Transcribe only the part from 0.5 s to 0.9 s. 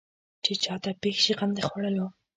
چا ته